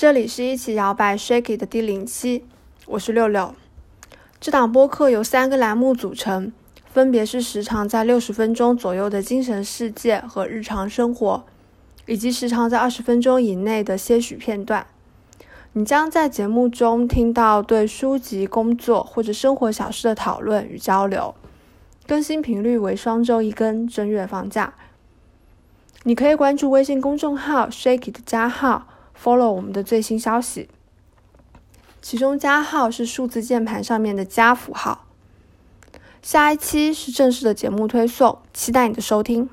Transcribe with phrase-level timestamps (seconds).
[0.00, 2.42] 这里是一起摇摆 Shaky 的第零期，
[2.86, 3.54] 我是六六。
[4.40, 6.50] 这档播客由三个栏目组成，
[6.90, 11.44] 分别是时长在六十分钟左右的精神世界和日常生活，
[12.06, 14.86] 以及时长在二十分钟以内的些许片段。
[15.74, 21.34] 你将在节目中听到对书籍、工作或者生活小事的讨论与交流。
[22.06, 24.72] 更新频率为双周一更，正月放假。
[26.04, 28.86] 你可以关注微信公众号 Shaky 的加号
[29.22, 30.68] ，follow 我们的最新消息。
[32.00, 35.06] 其中加号是数字键盘上面的加符号。
[36.22, 39.50] 下一期是正式的节目推送，期待你的收听。